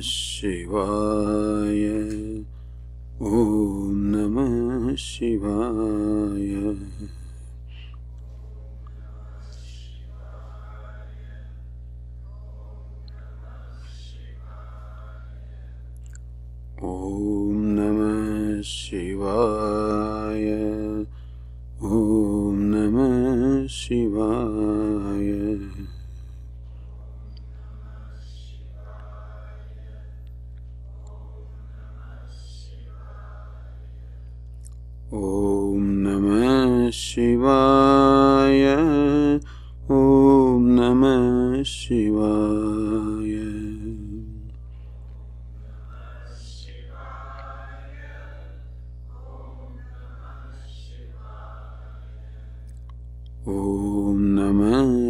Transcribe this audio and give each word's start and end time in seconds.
शिवाय। 0.00 1.88
ॐ 3.22 3.90
नमः 3.92 4.94
शिवाय 4.94 5.99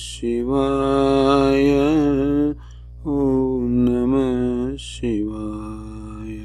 शिवाय। 0.00 1.68
ॐ 3.06 3.66
नमः 3.88 4.76
शिवाय। 4.76 6.36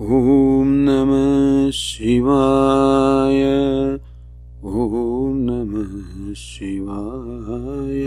ॐ 0.00 0.66
नमः 0.66 1.70
शिवाय। 1.70 3.42
ॐ 4.64 5.32
नमः 5.48 6.34
शिवाय 6.34 8.06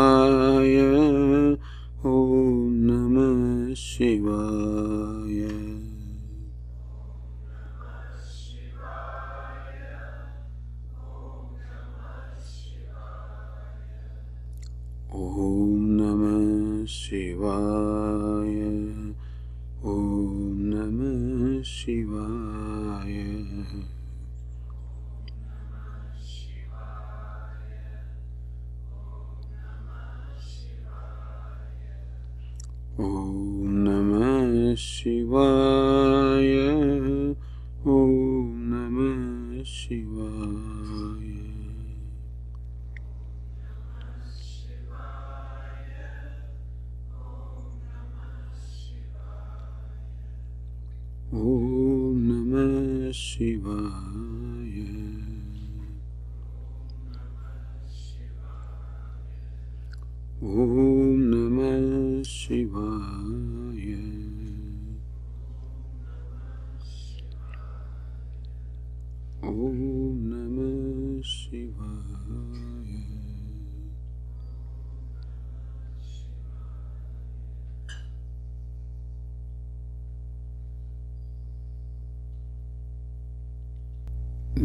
Shiva 53.41 54.40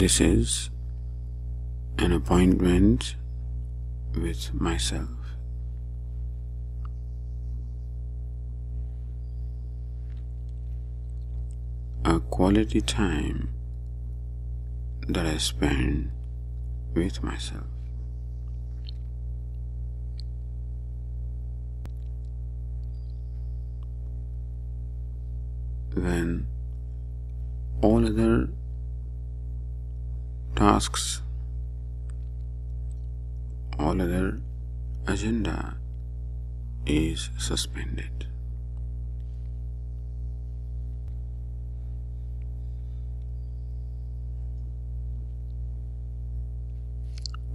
This 0.07 0.21
is 0.21 0.71
an 1.99 2.13
appointment 2.13 3.17
with 4.15 4.55
myself. 4.55 5.11
A 12.05 12.21
quality 12.21 12.81
time 12.81 13.49
that 15.09 15.27
I 15.27 15.39
spend 15.39 16.13
with 16.95 17.25
myself. 17.25 17.67
When 25.95 26.47
all 27.83 28.07
other 28.07 28.51
tasks 30.57 31.21
all 33.79 34.01
other 34.01 34.41
agenda 35.07 35.77
is 36.87 37.29
suspended. 37.39 38.27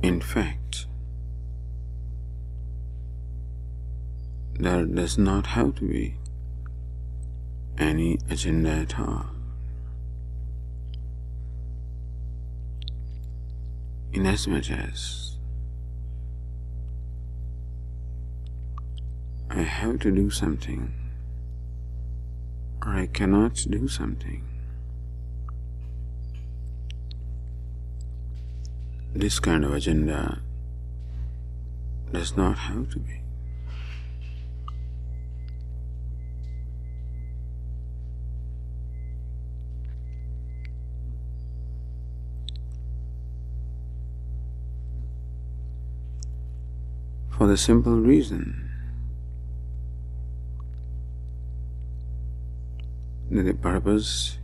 In 0.04 0.22
fact, 0.22 0.86
there 4.60 4.86
does 4.86 5.18
not 5.18 5.48
have 5.48 5.76
to 5.76 5.88
be 5.88 6.16
any 7.78 8.20
agenda 8.30 8.70
at 8.70 9.00
all. 9.00 9.41
Inasmuch 14.14 14.70
as 14.72 15.38
I 19.50 19.62
have 19.62 20.00
to 20.00 20.12
do 20.12 20.30
something 20.30 20.94
or 22.86 22.94
I 22.94 23.08
cannot 23.08 23.56
do 23.70 23.88
something. 23.88 24.44
This 29.14 29.40
kind 29.40 29.64
of 29.64 29.74
agenda 29.74 30.42
does 32.12 32.36
not 32.36 32.58
have 32.58 32.90
to 32.92 33.00
be. 33.00 33.22
For 47.42 47.48
the 47.48 47.58
simple 47.58 48.00
reason 48.00 48.70
that 53.32 53.42
the 53.42 53.56
purpose 53.56 54.38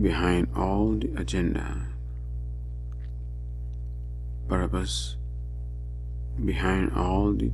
behind 0.00 0.46
all 0.54 0.92
the 0.92 1.10
agenda 1.16 1.88
purpose 4.48 5.16
behind 6.44 6.92
all 6.92 7.32
the 7.32 7.50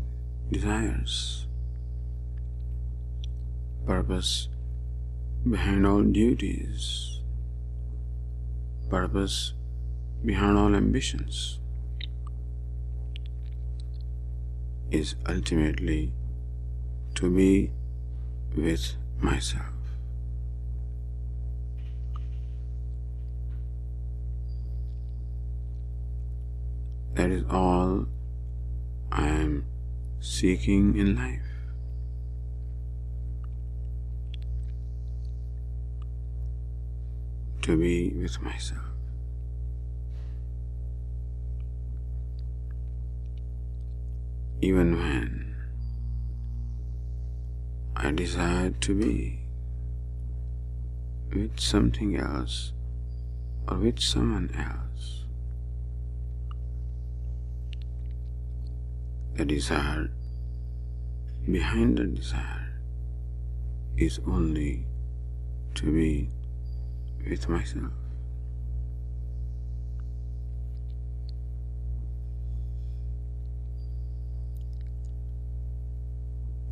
desires, 0.50 1.46
purpose 3.86 4.50
behind 5.50 5.86
all 5.86 6.02
duties, 6.02 7.22
purpose 8.90 9.54
behind 10.22 10.58
all 10.58 10.76
ambitions 10.76 11.61
is 14.92 15.14
ultimately 15.26 16.12
to 17.14 17.30
be 17.30 17.70
with 18.54 18.94
myself. 19.20 19.66
That 27.14 27.30
is 27.30 27.44
all 27.50 28.06
I 29.10 29.26
am 29.26 29.64
seeking 30.20 30.96
in 30.98 31.16
life. 31.16 31.40
To 37.62 37.76
be 37.76 38.10
with 38.10 38.42
myself. 38.42 38.91
Even 44.62 44.96
when 44.96 45.54
I 47.94 48.10
desire 48.12 48.70
to 48.70 48.94
be 48.94 49.40
with 51.34 51.60
something 51.60 52.16
else 52.16 52.72
or 53.68 53.76
with 53.76 54.00
someone 54.00 54.50
else. 54.56 54.82
the 59.34 59.44
desire 59.46 60.10
behind 61.50 61.98
the 61.98 62.04
desire 62.04 62.80
is 63.96 64.20
only 64.26 64.84
to 65.74 65.86
be 65.86 66.28
with 67.28 67.48
myself. 67.48 68.01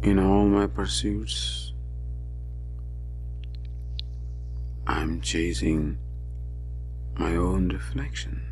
In 0.02 0.18
all 0.18 0.46
my 0.46 0.66
pursuits, 0.66 1.72
I'm 4.86 5.20
chasing 5.20 5.98
my 7.16 7.36
own 7.36 7.68
reflection. 7.68 8.50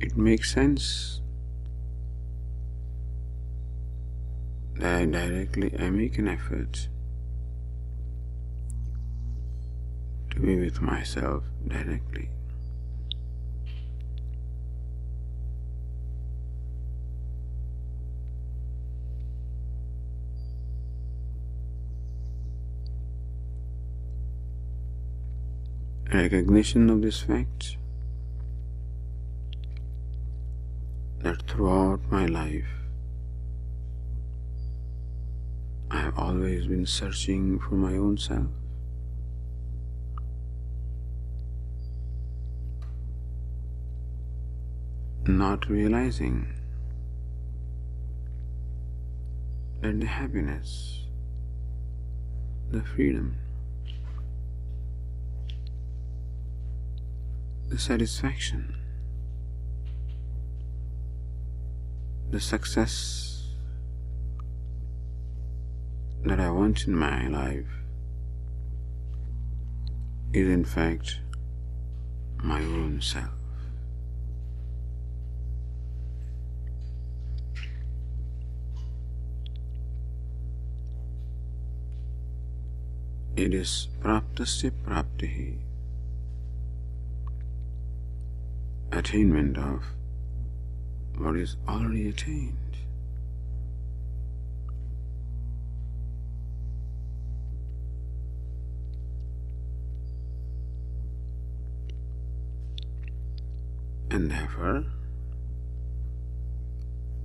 it 0.00 0.16
makes 0.16 0.52
sense 0.52 1.20
that 4.76 4.94
I 5.00 5.04
directly 5.06 5.74
I 5.78 5.90
make 5.90 6.18
an 6.18 6.28
effort 6.28 6.88
be 10.48 10.58
with 10.58 10.80
myself 10.80 11.44
directly. 11.66 12.30
Recognition 26.10 26.88
of 26.88 27.02
this 27.02 27.20
fact 27.20 27.76
that 31.18 31.42
throughout 31.42 32.00
my 32.10 32.24
life 32.24 32.64
I 35.90 35.98
have 35.98 36.18
always 36.18 36.66
been 36.66 36.86
searching 36.86 37.58
for 37.58 37.74
my 37.74 37.92
own 37.92 38.16
self. 38.16 38.46
Not 45.28 45.68
realizing 45.68 46.52
that 49.82 50.00
the 50.00 50.06
happiness, 50.06 51.04
the 52.72 52.82
freedom, 52.82 53.36
the 57.68 57.78
satisfaction 57.78 58.74
the 62.30 62.40
success 62.40 63.54
that 66.24 66.38
I 66.38 66.50
want 66.50 66.86
in 66.86 66.94
my 66.94 67.26
life 67.28 67.64
is 70.34 70.48
in 70.48 70.64
fact 70.66 71.20
my 72.42 72.60
own 72.60 73.00
self. 73.00 73.37
It 83.38 83.54
is 83.54 83.86
praptasya 84.00 84.72
praptihi, 84.84 85.58
attainment 88.90 89.56
of 89.56 89.84
what 91.16 91.36
is 91.36 91.54
already 91.68 92.08
attained. 92.08 92.78
And 104.10 104.32
therefore, 104.32 104.86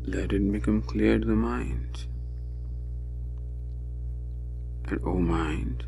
let 0.05 0.31
it 0.31 0.51
become 0.51 0.83
clear 0.83 1.17
to 1.17 1.25
the 1.25 1.35
mind 1.35 2.05
that, 4.89 4.99
O 5.03 5.17
mind, 5.17 5.85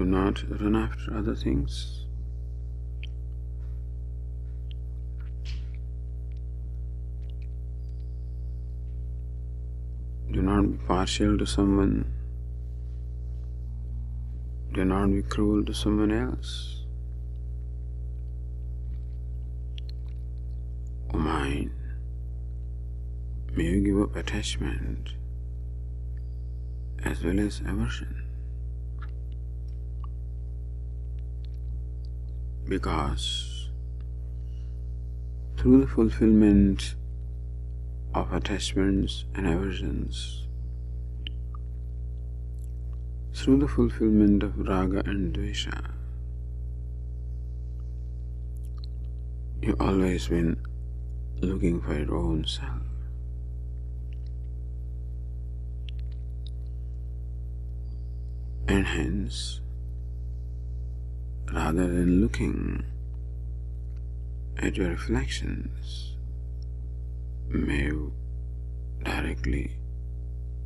do 0.00 0.06
not 0.06 0.42
run 0.58 0.74
after 0.74 1.14
other 1.14 1.34
things. 1.34 2.06
Do 10.32 10.40
not 10.40 10.62
be 10.62 10.78
partial 10.86 11.36
to 11.36 11.44
someone. 11.44 12.10
Do 14.72 14.86
not 14.86 15.12
be 15.12 15.20
cruel 15.20 15.66
to 15.66 15.74
someone 15.74 16.12
else. 16.12 16.84
O 21.12 21.18
mind, 21.18 21.72
may 23.52 23.64
you 23.64 23.84
give 23.84 24.00
up 24.00 24.16
attachment 24.16 25.10
as 27.04 27.22
well 27.22 27.38
as 27.38 27.60
aversion. 27.60 28.29
Because 32.70 33.68
through 35.56 35.80
the 35.80 35.88
fulfillment 35.88 36.94
of 38.14 38.32
attachments 38.32 39.24
and 39.34 39.48
aversions, 39.48 40.46
through 43.34 43.58
the 43.58 43.66
fulfillment 43.66 44.44
of 44.44 44.56
raga 44.56 45.02
and 45.04 45.34
dvesha, 45.34 45.90
you've 49.60 49.80
always 49.80 50.28
been 50.28 50.56
looking 51.40 51.80
for 51.80 51.98
your 51.98 52.14
own 52.14 52.44
self. 52.44 52.82
And 58.68 58.86
hence, 58.86 59.60
rather 61.52 61.86
than 61.88 62.20
looking 62.20 62.84
at 64.56 64.76
your 64.76 64.90
reflections, 64.90 66.16
may 67.48 67.84
you 67.84 68.12
directly 69.02 69.72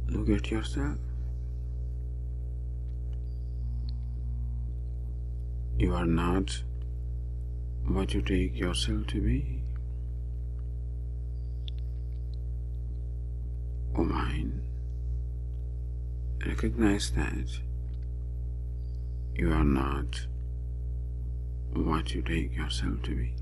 look 0.09 0.29
at 0.29 0.51
yourself. 0.51 0.99
You 5.79 5.95
are 5.95 6.07
not 6.07 6.63
what 7.87 8.15
you 8.15 8.23
take 8.23 8.57
yourself 8.57 9.07
to 9.09 9.21
be. 9.21 9.61
O 13.97 14.05
mind, 14.05 14.63
recognize 16.47 17.11
that 17.13 17.61
you 19.37 19.53
are 19.53 19.65
not 19.65 20.27
what 21.77 22.15
you 22.15 22.23
take 22.23 22.55
yourself 22.57 23.03
to 23.03 23.15
be. 23.15 23.35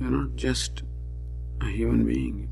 You're 0.00 0.10
not 0.10 0.34
just 0.36 0.82
a 1.60 1.66
human 1.66 2.04
being 2.06 2.48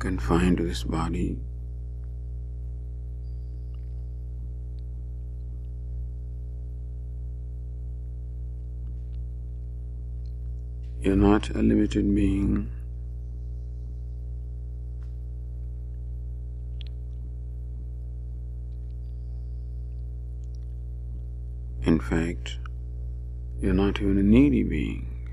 confined 0.00 0.56
to 0.56 0.64
this 0.64 0.82
body. 0.82 1.38
You're 11.00 11.16
not 11.16 11.48
a 11.50 11.62
limited 11.62 12.14
being. 12.14 12.70
In 21.90 21.98
fact, 21.98 22.56
you're 23.60 23.74
not 23.74 24.00
even 24.00 24.16
a 24.16 24.22
needy 24.22 24.62
being. 24.62 25.28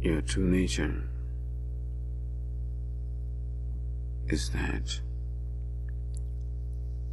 Your 0.00 0.20
true 0.20 0.48
nature 0.48 1.04
is 4.26 4.50
that 4.50 5.00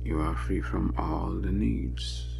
you 0.03 0.19
are 0.19 0.35
free 0.35 0.61
from 0.61 0.95
all 0.97 1.29
the 1.29 1.51
needs. 1.51 2.34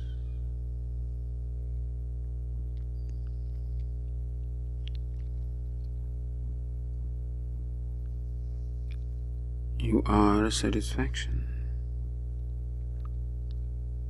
You 9.85 10.01
are 10.07 10.49
satisfaction. 10.49 11.45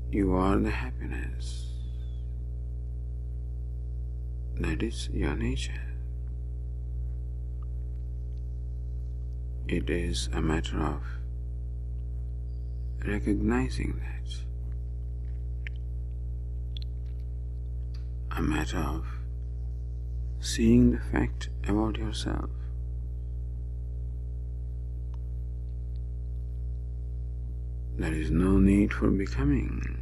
You 0.09 0.31
are 0.33 0.57
the 0.57 0.71
happiness. 0.71 1.73
That 4.53 4.81
is 4.81 5.09
your 5.09 5.35
nature. 5.35 5.81
It 9.67 9.89
is 9.89 10.29
a 10.31 10.41
matter 10.41 10.81
of 10.81 11.01
recognizing 13.05 13.99
that. 13.99 14.31
A 18.37 18.41
matter 18.41 18.77
of 18.77 19.05
seeing 20.39 20.91
the 20.91 21.01
fact 21.11 21.49
about 21.67 21.97
yourself. 21.97 22.49
There 27.97 28.13
is 28.13 28.29
no 28.29 28.57
need 28.57 28.91
for 28.91 29.09
becoming, 29.09 30.01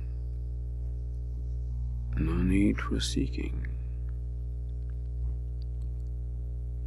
no 2.17 2.33
need 2.33 2.81
for 2.81 2.99
seeking, 2.99 3.67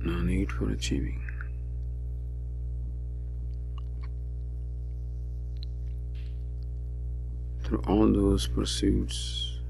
no 0.00 0.20
need 0.20 0.50
for 0.50 0.68
achieving. 0.70 1.22
Through 7.62 7.82
all 7.86 8.12
those 8.12 8.48
pursuits, 8.48 9.60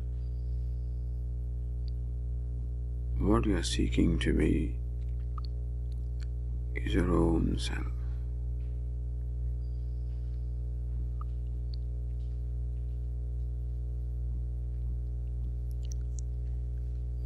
what 3.18 3.44
you 3.44 3.58
are 3.58 3.62
seeking 3.62 4.18
to 4.20 4.32
be 4.32 4.74
is 6.74 6.94
your 6.94 7.12
own 7.12 7.58
self. 7.58 7.95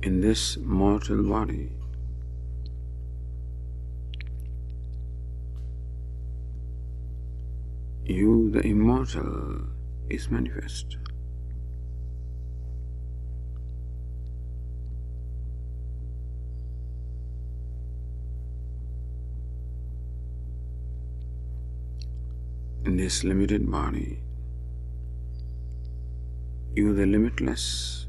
In 0.03 0.21
this 0.21 0.57
mortal 0.57 1.23
body. 1.23 1.71
You, 8.07 8.51
the 8.51 8.61
immortal, 8.61 9.67
is 10.09 10.31
manifest. 10.31 10.97
In 22.87 22.97
this 22.97 23.23
limited 23.23 23.71
body, 23.71 24.23
you, 26.75 26.95
the 26.95 27.05
limitless, 27.05 28.07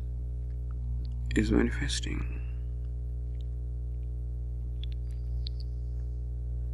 is 1.35 1.51
manifesting. 1.51 2.41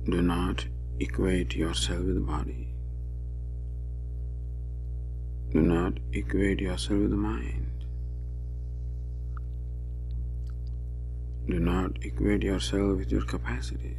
Do 0.06 0.22
not 0.22 0.66
equate 1.00 1.56
yourself 1.56 2.00
with 2.06 2.16
the 2.16 2.22
body. 2.22 2.74
Do 5.52 5.62
not 5.62 6.00
equate 6.14 6.60
yourself 6.60 7.02
with 7.02 7.12
the 7.12 7.18
mind. 7.18 7.86
Do 11.48 11.60
not 11.60 12.04
equate 12.04 12.44
yourself 12.44 12.98
with 12.98 13.12
your 13.12 13.24
capacities. 13.24 13.96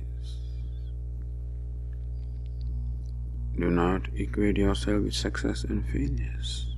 Do 3.58 3.70
not 3.70 4.08
equate 4.14 4.56
yourself 4.56 5.02
with 5.02 5.14
success 5.14 5.64
and 5.64 5.84
failures. 5.86 6.76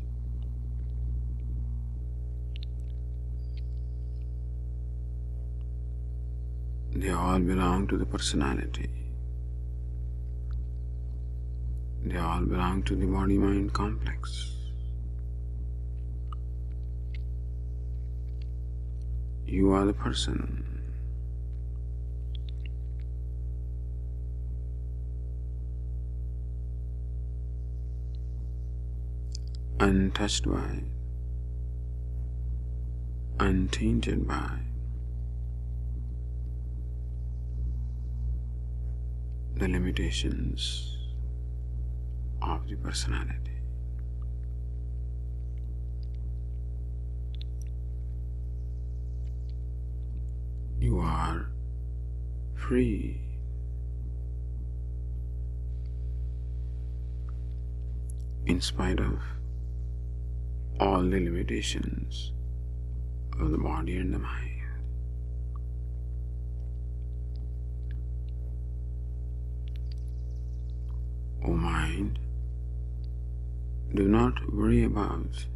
They 6.92 7.10
all 7.10 7.38
belong 7.38 7.86
to 7.88 7.96
the 7.96 8.04
personality. 8.04 8.90
They 12.04 12.16
all 12.16 12.40
belong 12.40 12.82
to 12.84 12.96
the 12.96 13.06
body 13.06 13.38
mind 13.38 13.72
complex. 13.72 14.56
You 19.46 19.72
are 19.72 19.84
the 19.84 19.92
person. 19.92 20.66
untouched 29.80 30.46
by, 30.46 30.82
untainted 33.38 34.28
by 34.28 34.69
the 39.60 39.68
limitations 39.68 40.96
of 42.40 42.66
the 42.66 42.76
personality. 42.76 43.60
You 50.80 50.98
are 51.00 51.50
free. 52.54 53.20
In 58.46 58.62
spite 58.62 58.98
of 58.98 59.20
all 60.80 61.02
the 61.02 61.20
limitations 61.20 62.32
of 63.38 63.50
the 63.50 63.58
body 63.58 63.98
and 63.98 64.14
the 64.14 64.18
mind. 64.18 64.59
Mind, 72.00 72.18
do 73.94 74.08
not 74.08 74.52
worry 74.52 74.84
about 74.84 75.46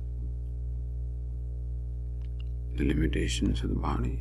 the 2.76 2.84
limitations 2.84 3.62
of 3.62 3.70
the 3.70 3.76
body, 3.76 4.18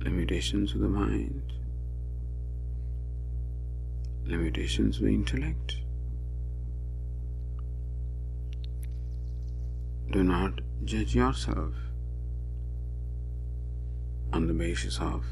limitations 0.00 0.74
of 0.74 0.80
the 0.80 0.88
mind, 0.88 1.52
limitations 4.26 4.96
of 4.96 5.02
the 5.02 5.14
intellect. 5.14 5.76
Do 10.10 10.22
not 10.22 10.60
judge 10.84 11.14
yourself 11.14 11.74
on 14.32 14.46
the 14.46 14.54
basis 14.54 14.98
of 15.00 15.24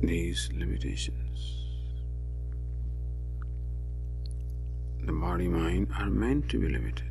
these 0.00 0.50
limitations. 0.54 1.27
Body 5.20 5.48
mind 5.48 5.88
are 5.98 6.10
meant 6.10 6.48
to 6.48 6.58
be 6.58 6.68
limited. 6.68 7.04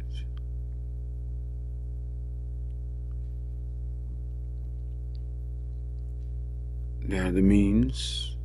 They 7.07 7.19
are 7.19 7.31
the 7.31 7.41
means 7.41 8.35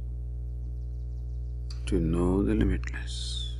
to 1.86 1.98
know 1.98 2.44
the 2.44 2.54
limitless. 2.54 3.56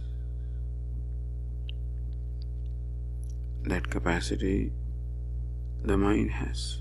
That 3.64 3.90
capacity 3.90 4.72
the 5.82 5.96
mind 5.96 6.30
has. 6.30 6.78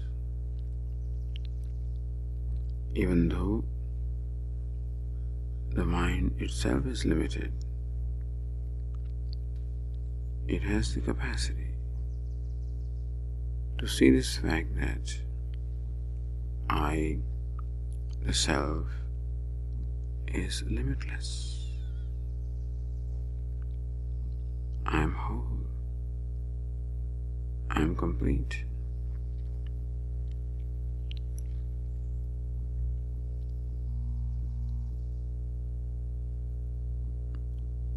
Even 2.94 3.30
though 3.30 3.64
the 5.74 5.86
mind 5.86 6.36
itself 6.40 6.86
is 6.86 7.06
limited, 7.06 7.52
it 10.52 10.64
has 10.64 10.94
the 10.94 11.00
capacity 11.00 11.70
to 13.78 13.88
see 13.88 14.12
this 14.12 14.36
fact 14.36 14.68
that 14.76 15.16
I, 16.70 17.20
the 18.26 18.34
self, 18.34 18.88
is 20.28 20.62
limitless. 20.70 21.70
I 24.86 24.98
am 25.04 25.14
whole. 25.14 25.62
I 27.70 27.82
am 27.82 27.96
complete. 27.96 28.66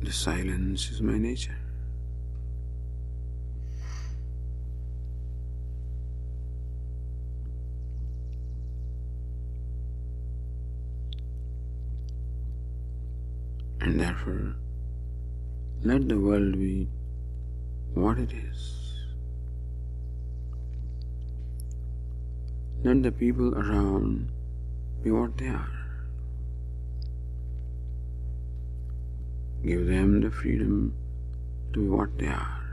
The 0.03 0.13
silence 0.13 0.93
is 0.93 1.03
my 1.03 1.19
nature. 1.19 1.59
And 13.85 14.01
therefore, 14.01 14.57
let 15.83 16.09
the 16.09 16.19
world 16.19 16.59
be 16.59 16.89
what 17.93 18.19
it 18.19 18.33
is. 18.33 18.61
Let 22.83 23.03
the 23.03 23.13
people 23.13 23.55
around 23.55 24.31
be 25.03 25.11
what 25.11 25.37
they 25.37 25.49
are. 25.49 25.69
Give 29.63 29.87
them 29.87 30.23
the 30.23 30.31
freedom 30.31 30.95
to 31.75 31.81
be 31.83 31.89
what 31.91 32.19
they 32.19 32.29
are. 32.29 32.65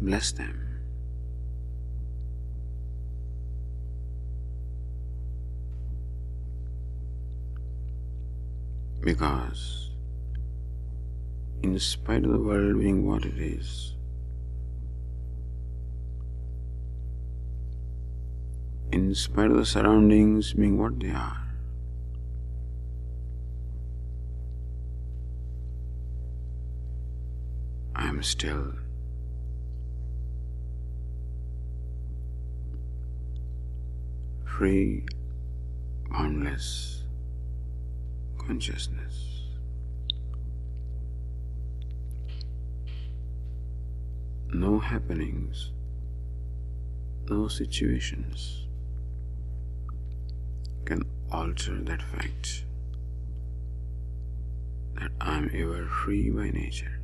Bless 0.00 0.30
them. 0.30 0.73
Because, 9.04 9.90
in 11.62 11.78
spite 11.78 12.24
of 12.24 12.32
the 12.32 12.38
world 12.38 12.78
being 12.78 13.06
what 13.06 13.26
it 13.26 13.36
is, 13.36 13.92
in 18.90 19.14
spite 19.14 19.50
of 19.50 19.58
the 19.58 19.66
surroundings 19.66 20.54
being 20.54 20.78
what 20.78 20.98
they 20.98 21.10
are, 21.10 21.36
I 27.94 28.08
am 28.08 28.22
still 28.22 28.72
free, 34.46 35.04
boundless 36.10 37.03
consciousness. 38.46 39.30
No 44.52 44.78
happenings, 44.78 45.72
no 47.28 47.48
situations 47.48 48.66
can 50.84 51.02
alter 51.32 51.80
that 51.82 52.02
fact 52.02 52.64
that 54.94 55.10
I 55.20 55.38
am 55.38 55.50
ever 55.54 55.86
free 55.86 56.30
by 56.30 56.50
nature. 56.50 57.00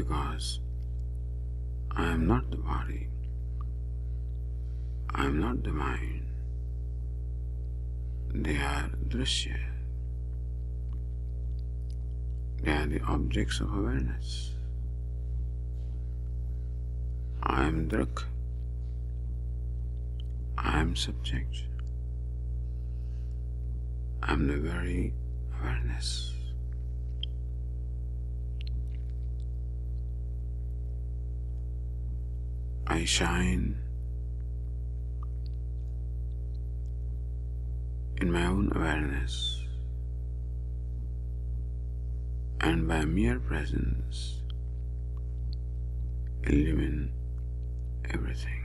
Because 0.00 0.60
I 1.94 2.06
am 2.06 2.26
not 2.26 2.50
the 2.50 2.56
body, 2.56 3.08
I 5.10 5.26
am 5.26 5.40
not 5.40 5.62
the 5.62 5.72
mind. 5.72 6.26
They 8.32 8.56
are 8.56 8.88
drishya. 9.08 9.58
They 12.62 12.72
are 12.72 12.86
the 12.86 13.00
objects 13.02 13.60
of 13.60 13.74
awareness. 13.74 14.52
I 17.42 17.64
am 17.64 17.88
drak. 17.88 18.24
I 20.56 20.80
am 20.80 20.96
subject. 20.96 21.64
I 24.22 24.32
am 24.32 24.46
the 24.46 24.56
very 24.56 25.12
awareness. 25.60 26.39
I 32.90 33.04
shine 33.04 33.76
in 38.16 38.32
my 38.32 38.46
own 38.46 38.72
awareness, 38.74 39.62
and 42.60 42.88
by 42.88 43.04
mere 43.04 43.38
presence, 43.38 44.42
illumine 46.42 47.12
everything. 48.12 48.64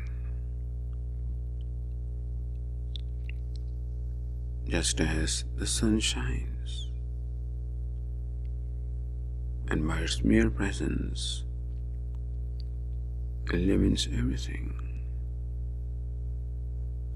Just 4.68 5.00
as 5.02 5.44
the 5.56 5.68
sun 5.68 6.00
shines, 6.00 6.90
and 9.68 9.88
by 9.88 10.00
its 10.00 10.24
mere 10.24 10.50
presence, 10.50 11.45
illumines 13.54 14.08
everything, 14.12 14.74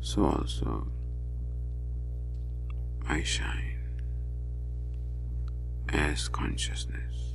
so 0.01 0.25
also 0.25 0.87
I 3.07 3.23
shine 3.23 3.79
as 5.89 6.27
consciousness, 6.27 7.33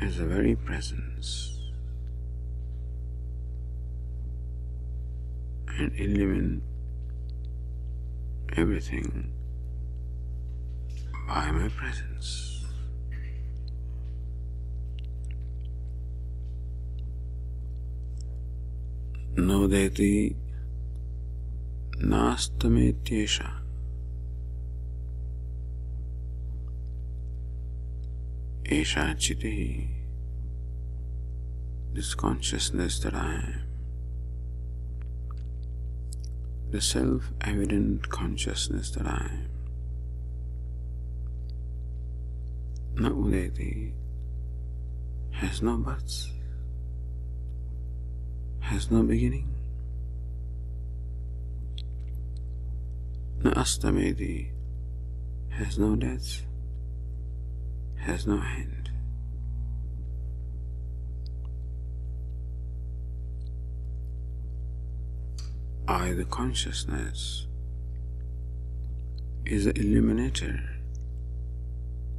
as 0.00 0.16
the 0.16 0.24
very 0.24 0.56
presence, 0.56 1.60
and 5.78 5.92
illumine 5.98 6.62
everything 8.56 9.32
by 11.26 11.50
my 11.50 11.68
presence. 11.68 12.51
no 19.36 19.44
नोदयति 19.44 20.34
नास्तमेत्येषा 22.04 23.48
एषा 28.78 29.14
चिति 29.14 29.88
this 31.94 32.14
consciousness 32.14 32.98
that 33.00 33.14
I 33.14 33.34
am, 33.34 33.62
the 36.70 36.80
self 36.80 37.30
evident 37.42 38.08
consciousness 38.08 38.90
that 38.92 39.06
I 39.06 39.30
am. 39.30 39.48
nodayati 42.96 43.92
has 45.32 45.62
no 45.62 45.78
buts 45.78 46.30
has 48.72 48.90
no 48.90 49.02
beginning. 49.02 49.46
Na 53.44 53.50
Astamedi 53.50 54.48
has 55.50 55.78
no 55.78 55.94
death, 55.94 56.46
has 57.96 58.26
no 58.26 58.40
end. 58.40 58.90
I, 65.86 66.12
the 66.12 66.24
consciousness, 66.24 67.46
is 69.44 69.66
the 69.66 69.78
illuminator 69.78 70.62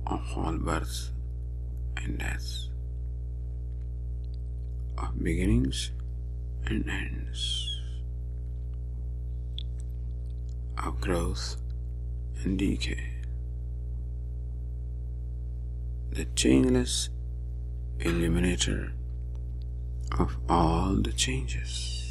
of 0.06 0.22
all 0.38 0.58
birth 0.60 1.10
and 1.98 2.20
death, 2.20 2.68
of 5.00 5.24
beginnings 5.24 5.90
and 6.66 6.90
ends 6.90 7.70
of 10.78 11.00
growth 11.00 11.58
and 12.44 12.58
decay. 12.58 13.10
The 16.12 16.26
changeless 16.36 17.10
illuminator 18.00 18.94
of 20.18 20.38
all 20.50 20.96
the 20.96 21.14
changes. 21.14 22.03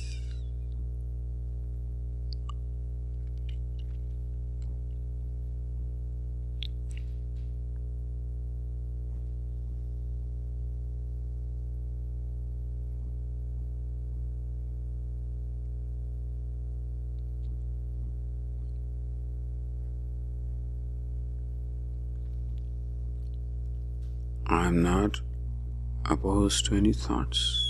Opposed 26.23 26.67
to 26.67 26.77
any 26.77 26.93
thoughts. 26.93 27.69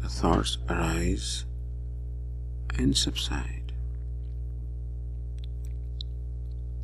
The 0.00 0.08
thoughts 0.08 0.58
arise 0.68 1.44
and 2.78 2.96
subside. 2.96 3.72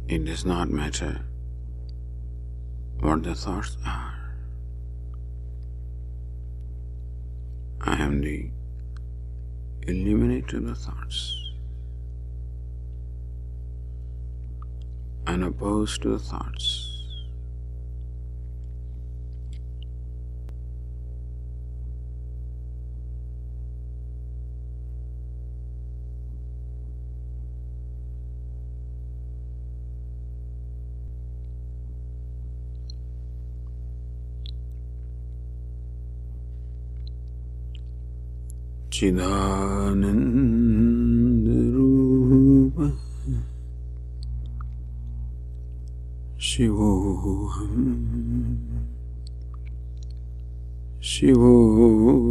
It 0.08 0.24
does 0.24 0.44
not 0.44 0.68
matter 0.68 1.20
what 2.98 3.22
the 3.22 3.36
thoughts 3.36 3.76
are. 3.86 4.34
I 7.82 8.02
am 8.02 8.20
the 8.20 8.50
illuminator 9.82 10.56
of 10.56 10.66
the 10.66 10.74
thoughts. 10.74 11.52
Unopposed 15.28 16.02
to 16.02 16.10
the 16.10 16.18
thoughts. 16.18 16.95
चिदानन्दरूप 38.95 40.31
शिवोऽहम् 46.49 47.89
शिवोऽहम् 51.11 52.29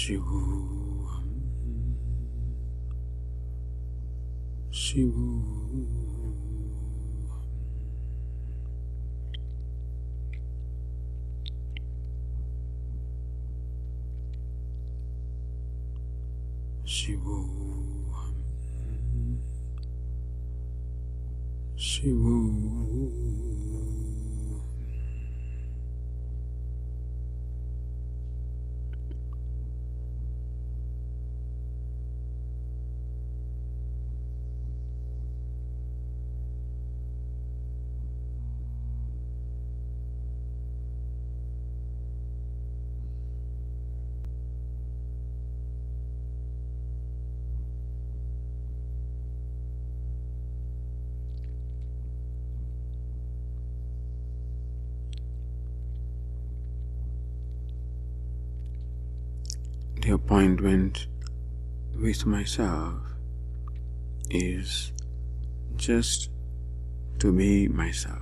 शिवोऽहम् 0.00 0.85
Shivu. 4.87 5.43
Shivu. 16.85 17.37
Shivu. 21.75 22.86
The 60.07 60.13
appointment 60.13 61.05
with 62.01 62.25
myself 62.25 62.95
is 64.29 64.93
just 65.75 66.29
to 67.19 67.33
be 67.33 67.67
myself. 67.67 68.21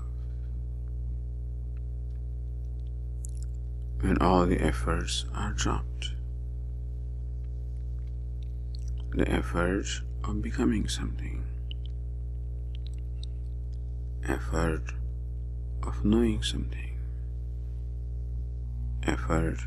When 4.01 4.17
all 4.19 4.47
the 4.47 4.59
efforts 4.59 5.25
are 5.35 5.51
dropped, 5.51 6.09
the 9.11 9.29
effort 9.29 9.85
of 10.23 10.41
becoming 10.41 10.87
something, 10.87 11.45
effort 14.27 14.91
of 15.83 16.03
knowing 16.03 16.41
something, 16.41 16.97
effort 19.03 19.59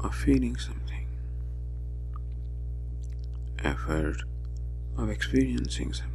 of 0.00 0.12
feeling 0.16 0.56
something, 0.56 1.07
effort 3.64 4.22
of 4.96 5.10
experiencing 5.10 5.92
something. 5.92 6.14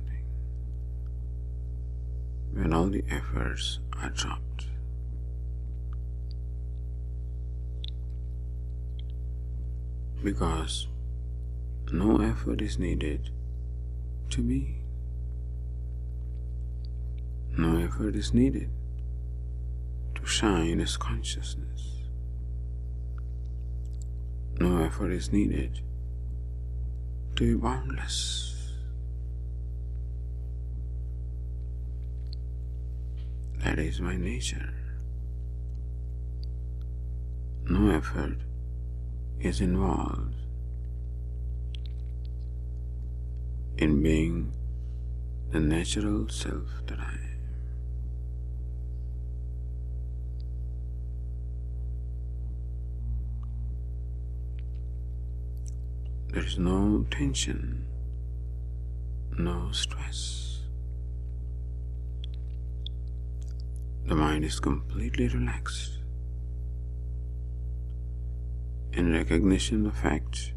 When 2.53 2.73
all 2.73 2.87
the 2.87 3.03
efforts 3.09 3.79
are 4.01 4.09
dropped, 4.09 4.67
because 10.23 10.87
no 11.91 12.21
effort 12.21 12.61
is 12.61 12.79
needed 12.79 13.29
to 14.29 14.41
be. 14.41 14.77
No 17.57 17.77
effort 17.77 18.15
is 18.15 18.33
needed 18.33 18.69
to 20.15 20.25
shine 20.25 20.79
as 20.79 20.97
consciousness. 20.97 21.91
No 24.59 24.83
effort 24.83 25.11
is 25.11 25.31
needed 25.31 25.81
to 27.35 27.55
be 27.55 27.61
boundless. 27.61 28.53
That 33.63 33.79
is 33.79 33.99
my 34.01 34.17
nature. 34.17 34.73
No 37.69 37.89
effort 37.95 38.37
is 39.39 39.61
involved 39.61 40.35
in 43.77 44.03
being 44.03 44.51
the 45.51 45.59
natural 45.59 46.27
self 46.29 46.67
that 46.87 46.99
I 46.99 47.13
am. 47.13 47.32
There 56.33 56.43
is 56.43 56.57
no 56.57 57.05
tension, 57.11 57.85
no 59.37 59.71
stress. 59.71 60.61
The 64.07 64.15
mind 64.15 64.43
is 64.43 64.59
completely 64.59 65.27
relaxed 65.27 65.99
in 68.93 69.13
recognition 69.13 69.85
of 69.85 69.95
fact 69.95 70.53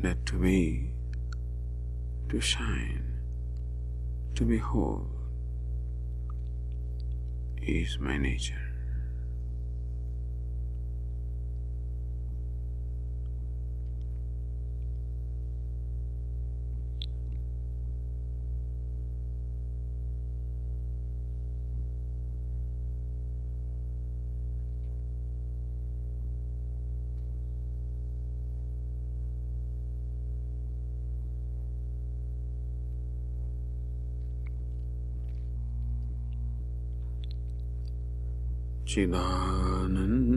that 0.00 0.24
to 0.24 0.38
be, 0.38 0.94
to 2.30 2.40
shine, 2.40 3.20
to 4.34 4.46
be 4.46 4.56
whole 4.56 5.23
is 7.66 7.98
my 7.98 8.16
nature. 8.16 8.63
चिदानन्दरूप 38.93 40.29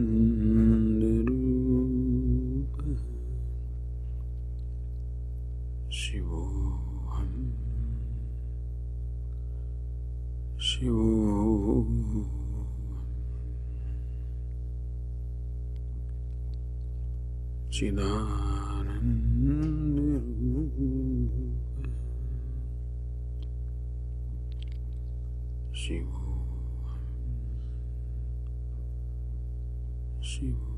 शिवोऽहम् 6.01 7.39
शिवोऽहम् 10.69 12.03
चिदानन्दरूप 20.13 20.77
शिवोऽहम् 25.83 26.26
शिवो 30.38 30.77